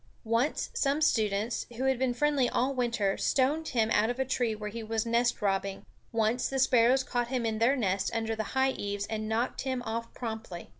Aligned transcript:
Once 0.23 0.71
some 0.73 0.99
students, 0.99 1.67
who 1.77 1.83
had 1.83 1.99
been 1.99 2.11
friendly 2.11 2.49
all 2.49 2.73
winter, 2.73 3.17
stoned 3.17 3.67
him 3.67 3.91
out 3.91 4.09
of 4.09 4.17
a 4.17 4.25
tree 4.25 4.55
where 4.55 4.71
he 4.71 4.81
was 4.81 5.05
nestrobbing; 5.05 5.85
once 6.11 6.49
the 6.49 6.57
sparrows 6.57 7.03
caught 7.03 7.27
him 7.27 7.45
in 7.45 7.59
their 7.59 7.75
nest 7.75 8.09
under 8.11 8.35
the 8.35 8.57
high 8.57 8.71
eaves, 8.71 9.05
and 9.11 9.29
knocked 9.29 9.61
him 9.61 9.83
off 9.85 10.11
promptly. 10.15 10.69